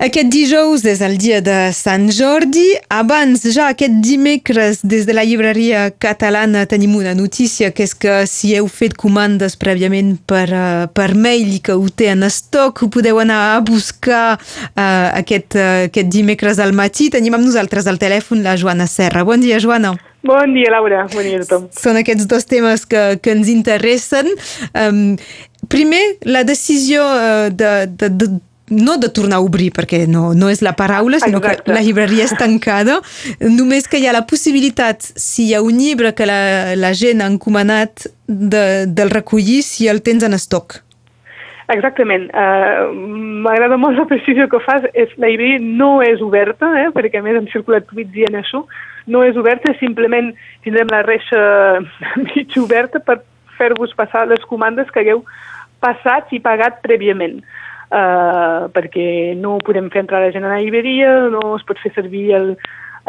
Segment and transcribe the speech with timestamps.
[0.00, 2.64] Aquest dijous és el dia de Sant Jordi.
[2.88, 8.14] Abans, ja aquest dimecres, des de la llibreria catalana tenim una notícia, que és que
[8.24, 12.80] si heu fet comandes prèviament per, uh, per mail i que ho té en estoc,
[12.80, 14.80] ho podeu anar a buscar uh,
[15.20, 17.12] aquest, uh, aquest dimecres al matí.
[17.12, 19.28] Tenim amb nosaltres al telèfon la Joana Serra.
[19.28, 19.98] Bon dia, Joana.
[20.24, 21.04] Bon dia, Laura.
[21.12, 21.68] Bon dia a tothom.
[21.76, 24.32] Són aquests dos temes que, que ens interessen.
[24.72, 25.18] Um,
[25.68, 27.04] primer, la decisió
[27.52, 28.36] de, de, de
[28.70, 31.66] no de tornar a obrir, perquè no, no és la paraula, sinó Exacte.
[31.66, 33.00] que la llibreria és tancada,
[33.42, 37.20] només que hi ha la possibilitat, si hi ha un llibre que la, la gent
[37.20, 40.78] ha encomanat, de, del recollir si el tens en estoc.
[41.70, 42.28] Exactament.
[42.34, 42.90] Uh,
[43.44, 44.86] M'agrada molt la precisió que fas.
[44.94, 48.64] És, la llibreria no és oberta, eh, perquè a més hem circulat tuits dient això.
[49.10, 50.32] No és oberta, simplement
[50.64, 51.40] tindrem la reixa
[52.26, 53.20] mig oberta per
[53.58, 55.24] fer-vos passar les comandes que hagueu
[55.82, 57.40] passat i pagat prèviament
[57.90, 59.08] eh, perquè
[59.38, 62.54] no podem fer entrar la gent a la llibreria, no es pot fer servir el,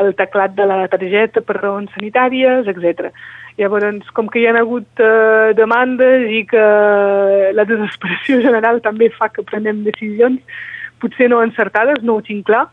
[0.01, 3.11] el teclat de la targeta per raons sanitàries, etc.
[3.59, 6.67] Llavors, com que hi ha hagut eh, demandes i que
[7.53, 10.39] la desesperació general també fa que prenem decisions
[11.01, 12.67] potser no encertades, no ho tinc clar,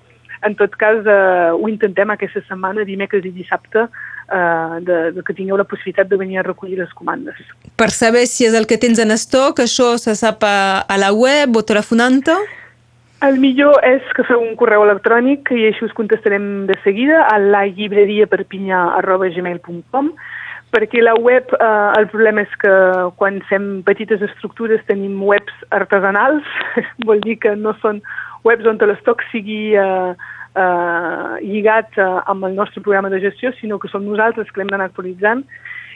[0.47, 3.89] en tot cas eh, ho intentem aquesta setmana, dimecres i dissabte,
[4.33, 7.35] eh, de, de que tingueu la possibilitat de venir a recollir les comandes.
[7.77, 11.13] Per saber si és el que tens en estoc, això se sap a, a la
[11.13, 12.37] web o telefonant-te?
[13.27, 17.39] El millor és que feu un correu electrònic i així us contestarem de seguida a
[17.43, 20.13] la llibreriaperpinyà.gmail.com
[20.71, 22.71] perquè la web, eh, el problema és que
[23.19, 26.45] quan fem petites estructures tenim webs artesanals,
[27.09, 28.03] vol dir que no són
[28.47, 30.13] webs on l'estoc sigui eh,
[30.63, 34.71] eh, lligat eh, amb el nostre programa de gestió, sinó que som nosaltres que l'hem
[34.73, 35.45] d'anar actualitzant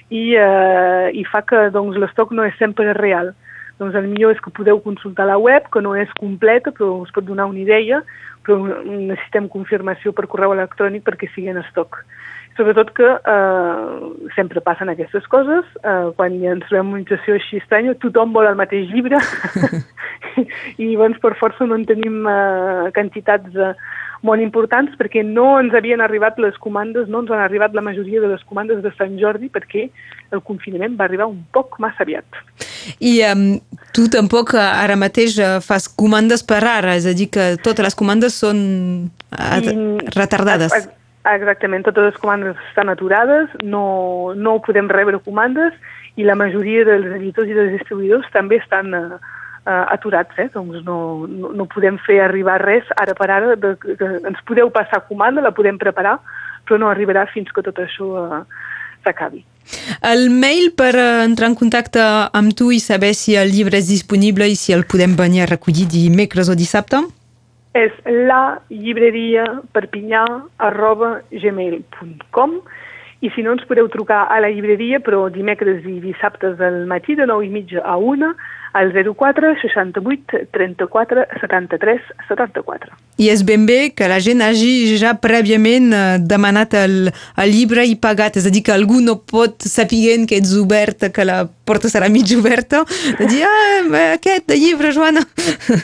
[0.08, 3.32] i, eh, i fa que doncs, l'estoc no és sempre real.
[3.80, 7.12] Doncs el millor és que podeu consultar la web, que no és completa, però us
[7.14, 8.02] pot donar una idea,
[8.46, 12.02] però necessitem confirmació per correu electrònic perquè sigui en estoc.
[12.56, 17.62] Sobretot que eh, sempre passen aquestes coses, eh, quan hi ens trobem una situació així
[17.62, 19.20] estranya, tothom vol el mateix llibre
[20.84, 23.72] i doncs per força no en tenim eh, quantitats de,
[24.22, 28.22] molt importants perquè no ens havien arribat les comandes, no ens han arribat la majoria
[28.22, 29.88] de les comandes de Sant Jordi perquè
[30.32, 32.24] el confinament va arribar un poc massa aviat.
[33.02, 33.44] I um,
[33.94, 37.84] tu tampoc eh, ara mateix eh, fas comandes per ara, és a dir que totes
[37.86, 38.62] les comandes són
[39.34, 39.76] I,
[40.16, 40.74] retardades.
[41.22, 45.74] Exactament, totes les comandes estan aturades, no, no podem rebre comandes
[46.18, 49.20] i la majoria dels editors i dels distribuïdors també estan uh,
[49.66, 50.48] eh, aturats, eh?
[50.54, 54.70] doncs no, no, no podem fer arribar res ara per ara, de, de, ens podeu
[54.74, 56.18] passar comanda, la podem preparar,
[56.66, 58.44] però no arribarà fins que tot això eh,
[59.06, 59.44] s'acabi.
[60.02, 62.02] El mail per uh, entrar en contacte
[62.34, 65.50] amb tu i saber si el llibre és disponible i si el podem venir a
[65.50, 66.98] recollir dimecres o dissabte?
[67.78, 67.94] És
[68.28, 70.24] la llibreria perpinyà
[70.66, 72.58] arroba gmail.com
[73.22, 77.14] i si no ens podeu trucar a la llibreria però dimecres i dissabtes del matí
[77.18, 78.34] de 9 i mitja a 1
[78.72, 82.96] al 04 68 34 73 74.
[83.20, 87.84] I és ben bé que la gent hagi ja prèviament eh, demanat el, el llibre
[87.86, 91.44] i pagat, és a dir, que algú no pot sapiguent que ets oberta, que la
[91.72, 92.84] porta serà mig oberta,
[93.18, 95.24] de dir, ah, aquest de llibre, Joana.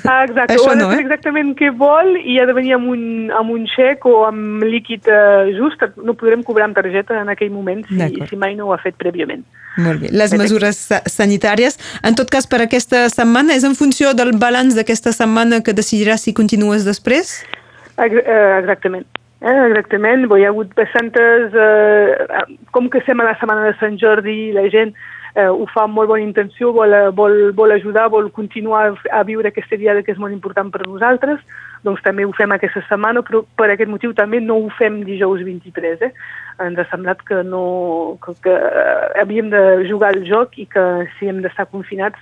[0.05, 1.01] Ah, exacte, Això o no, eh?
[1.05, 3.03] exactament què vol i ha de venir amb un,
[3.35, 7.53] amb un xec o amb líquid eh, just, no podrem cobrar amb targeta en aquell
[7.55, 9.47] moment si, si mai no ho ha fet prèviament.
[9.79, 10.11] Molt bé.
[10.11, 15.15] Les mesures sanitàries, en tot cas per aquesta setmana, és en funció del balanç d'aquesta
[15.15, 17.39] setmana que decidiràs si continues després?
[17.99, 18.11] Eh,
[18.59, 19.07] exactament.
[19.39, 21.55] Eh, exactament, hi ha hagut bastantes...
[21.55, 24.97] Eh, com que estem a la setmana de Sant Jordi, la gent
[25.39, 29.53] eh, ho fa amb molt bona intenció, vol, vol, vol ajudar, vol continuar a viure
[29.53, 31.41] aquesta diada que és molt important per nosaltres,
[31.87, 35.45] doncs també ho fem aquesta setmana, però per aquest motiu també no ho fem dijous
[35.47, 36.03] 23.
[36.09, 36.13] Eh?
[36.67, 38.57] Ens ha semblat que, no, que, que
[39.23, 40.85] havíem de jugar al joc i que
[41.19, 42.19] si hem d'estar confinats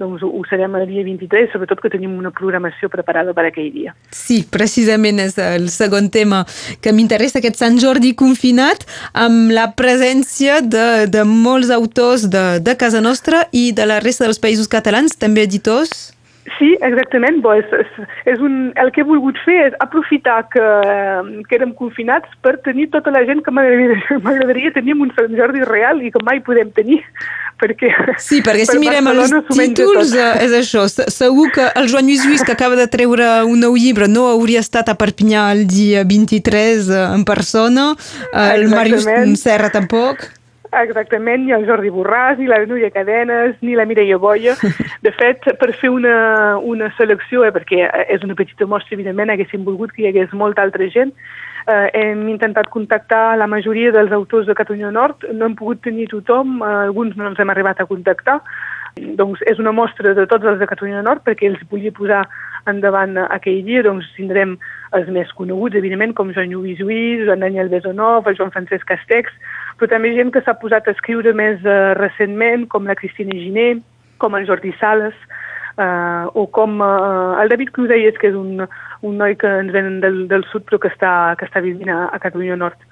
[0.00, 3.94] doncs ho serem el dia 23, sobretot que tenim una programació preparada per aquell dia.
[4.14, 6.44] Sí, precisament és el segon tema
[6.84, 12.76] que m'interessa, aquest Sant Jordi confinat, amb la presència de, de molts autors de, de
[12.78, 16.15] casa nostra i de la resta dels països catalans, també editors.
[16.54, 17.40] Sí, exactament.
[17.42, 17.96] Bo, és, és,
[18.32, 20.66] és un, el que he volgut fer és aprofitar que,
[21.48, 26.04] que érem confinats per tenir tota la gent que m'agradaria tenir un Sant Jordi real
[26.06, 27.02] i que mai podem tenir.
[27.56, 27.88] Perquè,
[28.20, 30.82] sí, perquè si mirem els títols, eh, és això.
[30.92, 34.60] Segur que el Joan Lluís Lluís, que acaba de treure un nou llibre, no hauria
[34.60, 37.94] estat a Perpinyà el dia 23 eh, en persona,
[38.36, 39.08] el Màrius
[39.40, 40.28] Serra tampoc.
[40.82, 44.54] Exactament, ni el Jordi Borràs, ni la Núria Cadenes, ni la Mireia Boia.
[45.06, 49.64] De fet, per fer una, una selecció, eh, perquè és una petita mostra, evidentment, haguéssim
[49.64, 51.14] volgut que hi hagués molta altra gent,
[51.66, 56.08] eh, hem intentat contactar la majoria dels autors de Catalunya Nord, no hem pogut tenir
[56.12, 58.40] tothom, eh, alguns no ens hem arribat a contactar,
[58.96, 62.22] doncs és una mostra de tots els de Catalunya Nord perquè els volia posar
[62.70, 64.56] endavant aquell dia, doncs tindrem
[64.96, 69.34] els més coneguts, evidentment, com Joan Lluís Lluís, Joan Daniel Besonov, el Joan Francesc Castex,
[69.76, 73.68] però també gent que s'ha posat a escriure més uh, recentment, com la Cristina Giné,
[74.22, 75.16] com el Jordi Sales,
[75.76, 78.64] uh, o com uh, el David Crudelles, que és un,
[79.02, 82.06] un noi que ens ven del, del sud però que està, que està vivint a,
[82.08, 82.85] a Catalunya Nord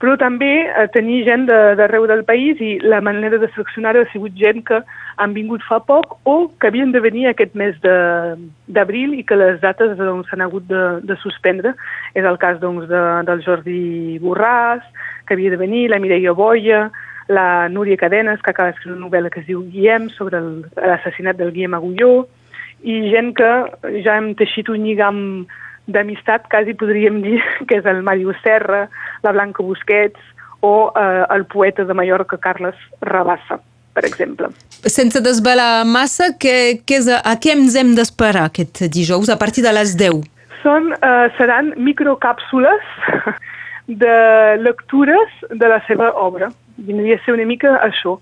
[0.00, 4.06] però també eh, tenir gent d'arreu de, del país i la manera de seleccionar ha
[4.12, 4.80] sigut gent que
[5.20, 9.60] han vingut fa poc o que havien de venir aquest mes d'abril i que les
[9.60, 11.74] dates s'han doncs, hagut de, de suspendre.
[12.16, 14.80] És el cas doncs, de, del Jordi Borràs,
[15.28, 16.88] que havia de venir, la Mireia Boia,
[17.28, 21.52] la Núria Cadenes, que acaba d'escriure una novel·la que es diu Guillem, sobre l'assassinat del
[21.52, 22.24] Guillem Agulló,
[22.82, 23.50] i gent que
[24.06, 25.20] ja hem teixit un lligam
[25.86, 28.88] d'amistat, quasi podríem dir que és el Màrius Serra,
[29.24, 30.20] la Blanca Busquets
[30.60, 33.60] o eh, el poeta de Mallorca Carles Rabassa,
[33.94, 34.50] per exemple.
[34.84, 39.64] Sense desvelar massa, que, que és, a què ens hem d'esperar aquest dijous a partir
[39.64, 40.20] de les 10?
[40.60, 42.90] Són, eh, seran microcàpsules
[44.02, 44.16] de
[44.60, 46.50] lectures de la seva obra.
[46.76, 48.18] Vindria a ser una mica això,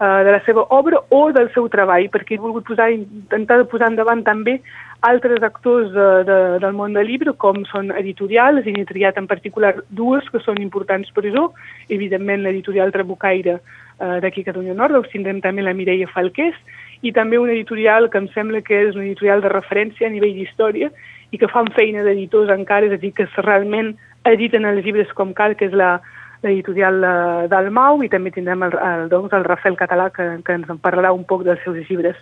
[0.00, 3.92] eh, de la seva obra o del seu treball, perquè he volgut posar, intentar posar
[3.92, 4.60] endavant també
[5.02, 9.26] altres actors de, de, del món del llibre, com són editorials, i n'he triat en
[9.26, 11.48] particular dues que són importants per això,
[11.90, 16.54] evidentment l'editorial Trabucaire eh, d'aquí Catalunya Nord, doncs tindrem també la Mireia Falqués,
[17.02, 20.38] i també una editorial que em sembla que és una editorial de referència a nivell
[20.38, 20.92] d'història
[21.34, 23.96] i que fan feina d'editors encara, és a dir, que realment
[24.30, 25.96] editen els llibres com cal, que és la,
[26.42, 30.56] l'editorial eh, del Mau, i també tindrem el, el, doncs, el Rafael Català, que, que
[30.58, 32.18] ens en parlarà un poc dels seus llibres.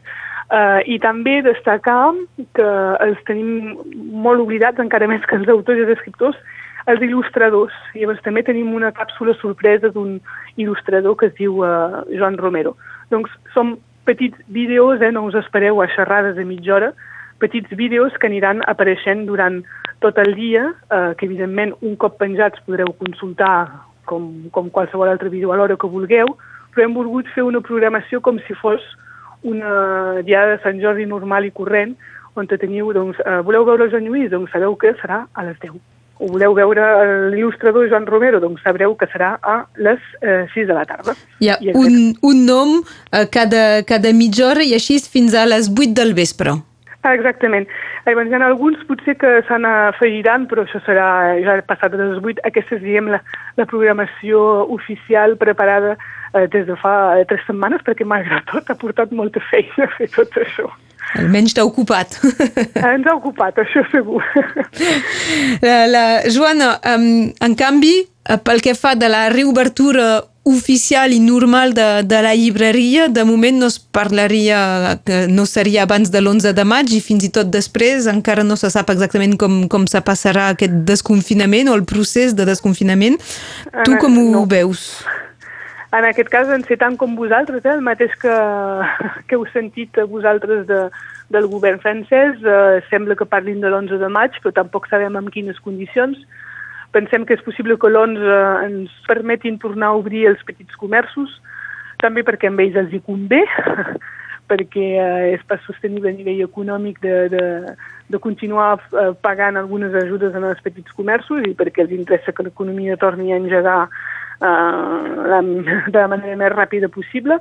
[0.51, 2.11] Uh, I també destacar
[2.59, 2.71] que
[3.05, 3.77] els tenim
[4.25, 6.39] molt oblidats, encara més que els autors i els escriptors,
[6.91, 7.77] els il·lustradors.
[7.95, 10.17] I llavors també tenim una càpsula sorpresa d'un
[10.59, 12.75] il·lustrador que es diu uh, Joan Romero.
[13.15, 13.77] Doncs són
[14.09, 16.93] petits vídeos, eh, no us espereu a xerrades de mitja hora,
[17.39, 19.63] petits vídeos que aniran apareixent durant
[20.01, 23.69] tot el dia, eh, que evidentment un cop penjats podreu consultar
[24.11, 26.35] com, com qualsevol altre vídeo a l'hora que vulgueu,
[26.75, 28.83] però hem volgut fer una programació com si fos
[29.43, 31.95] una diada de Sant Jordi normal i corrent,
[32.39, 34.31] on teniu, doncs, eh, voleu veure el Joan Lluís?
[34.31, 35.79] Doncs sabeu que serà a les 10.
[36.21, 36.85] O voleu veure
[37.33, 38.41] l'il·lustrador Joan Romero?
[38.43, 41.17] Doncs sabreu que serà a les eh, 6 de la tarda.
[41.41, 42.75] Hi ha un, un nom
[43.11, 46.59] a cada, cada mitja hora i així fins a les 8 del vespre.
[47.01, 47.65] Ah, exactament.
[48.06, 51.06] Llavors, hi ha alguns potser que s'han afegiran, però això serà
[51.44, 52.41] ja passat a les 8.
[52.49, 53.20] Aquesta és, diguem, la,
[53.61, 54.43] la programació
[54.76, 55.97] oficial preparada
[56.35, 60.08] eh, des de fa eh, tres setmanes, perquè malgrat tot ha portat molta feina fer
[60.17, 60.70] tot això.
[61.19, 62.17] Almenys t'ha ocupat.
[62.79, 64.23] Ens ha ocupat, això segur.
[65.67, 71.75] La, la, Joana, en canvi, eh, pel que fa de la reobertura oficial i normal
[71.75, 76.55] de, de la llibreria, de moment no es parlaria, que no seria abans de l'11
[76.57, 80.01] de maig i fins i tot després encara no se sap exactament com, com se
[80.01, 83.21] passarà aquest desconfinament o el procés de desconfinament.
[83.85, 84.47] Tu com ho no.
[84.49, 85.05] veus?
[85.93, 88.35] En aquest cas, en ser tant com vosaltres, eh, el mateix que,
[89.29, 90.85] que heu sentit vosaltres de,
[91.35, 95.29] del govern francès, eh, sembla que parlin de l'11 de maig, però tampoc sabem en
[95.35, 96.19] quines condicions.
[96.95, 101.37] Pensem que és possible que l'11 ens permetin tornar a obrir els petits comerços,
[102.03, 103.45] també perquè amb ells els hi convé,
[104.50, 107.45] perquè eh, és pas sostenible a nivell econòmic de, de,
[108.11, 112.47] de continuar eh, pagant algunes ajudes en els petits comerços i perquè els interessa que
[112.49, 114.47] l'economia torni a engegar eh,
[115.31, 115.43] la,
[115.95, 117.38] de la manera més ràpida possible,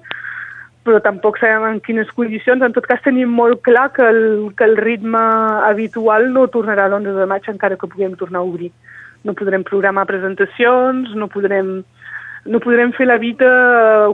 [0.86, 2.62] però tampoc sabem en quines condicions.
[2.66, 4.22] En tot cas, tenim molt clar que el,
[4.58, 5.22] que el ritme
[5.66, 8.72] habitual no tornarà l'11 de maig encara que puguem tornar a obrir.
[9.28, 11.80] No podrem programar presentacions, no podrem,
[12.48, 13.50] no podrem fer la vida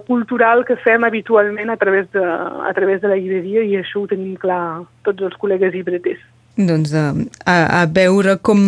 [0.07, 4.07] cultural que fem habitualment a través de, a través de la llibreria i això ho
[4.09, 6.23] tenim clar tots els col·legues llibreters.
[6.55, 7.11] Doncs a,
[7.43, 8.59] a, a veure com,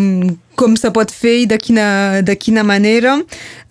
[0.60, 3.16] com se pot fer i de quina, de quina manera.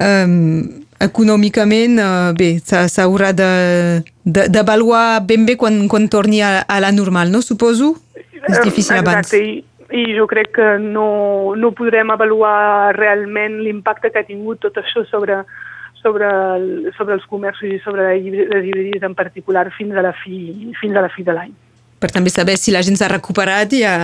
[0.00, 6.80] Um, econòmicament, uh, bé, s'haurà d'avaluar de, de, ben bé quan, quan torni a, a
[6.80, 7.42] la normal, no?
[7.44, 7.92] Suposo?
[8.46, 9.32] És difícil Exacte, abans.
[9.37, 9.64] I,
[9.96, 15.04] i jo crec que no, no podrem avaluar realment l'impacte que ha tingut tot això
[15.10, 15.42] sobre,
[16.02, 20.72] sobre, el, sobre els comerços i sobre les llibreries en particular fins a la fi,
[20.80, 21.54] fins a la fi de l'any
[22.00, 23.96] per també saber si la gent s'ha recuperat i ha,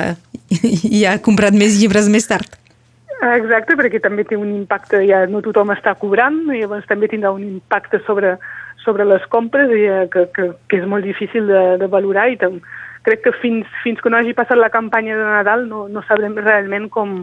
[0.99, 2.59] i ha comprat més llibres més tard.
[3.23, 7.31] Exacte, perquè també té un impacte, ja no tothom està cobrant, i llavors també tindrà
[7.31, 8.35] un impacte sobre,
[8.83, 12.39] sobre les compres i, eh, que, que, que és molt difícil de, de valorar i
[12.41, 12.59] tam,
[13.03, 16.37] crec que fins, fins que no hagi passat la campanya de Nadal no, no sabrem
[16.39, 17.23] realment com,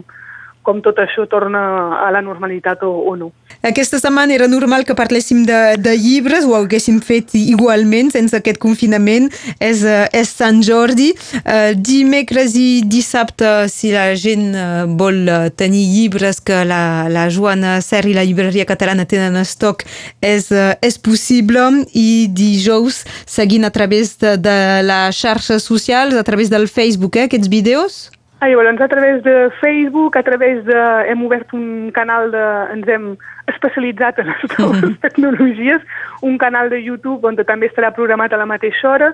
[0.62, 1.60] com tot això torna
[2.04, 3.30] a la normalitat o, o no.
[3.60, 8.60] Aquesta setmana era normal que parléssim de, de llibres, ho haguéssim fet igualment sense aquest
[8.60, 9.28] confinament.
[9.60, 11.10] És, uh, és Sant Jordi.
[11.40, 15.28] Uh, dimecres i dissabte, si la gent uh, vol
[15.60, 19.84] tenir llibres que la, la Joana Ser i la llibreria catalana tenen en estoc,
[20.24, 20.48] és,
[20.80, 21.60] és possible.
[21.96, 27.28] I dijous, seguint a través de, de les xarxes socials, a través del Facebook, eh,
[27.28, 28.00] aquests vídeos?
[28.40, 30.78] Ah, llavors, a través de Facebook, a través de...
[31.08, 32.44] Hem obert un canal de...
[32.72, 33.10] Ens hem
[33.52, 35.84] especialitzat en les noves tecnologies,
[36.22, 39.10] un canal de YouTube on també estarà programat a la mateixa hora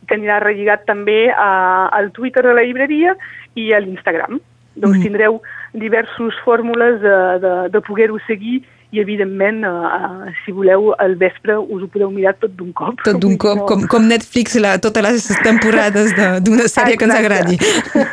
[0.00, 3.12] i que anirà relligat també a, al Twitter de la llibreria
[3.54, 4.40] i a l'Instagram.
[4.76, 5.04] Doncs mm.
[5.04, 5.40] tindreu
[5.76, 11.84] diverses fórmules de, de, de poder-ho seguir i evidentment uh, si voleu al vespre us
[11.84, 12.98] ho podeu mirar tot d'un cop.
[13.06, 13.66] Tot d'un cop, no...
[13.68, 16.98] com, com Netflix la, totes les temporades d'una sèrie Exacte.
[16.98, 17.58] que ens agradi.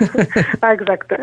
[0.73, 1.21] Exacte.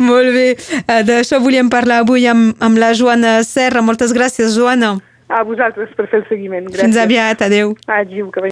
[0.00, 0.46] Molt bé,
[0.84, 3.84] uh, d'això volíem parlar avui amb, amb la Joana Serra.
[3.84, 4.96] Moltes gràcies Joana.
[5.34, 6.66] A vosaltres per fer el seguiment.
[6.68, 6.84] Gràcies.
[6.84, 8.42] Fins aviat, adeu Adéu, que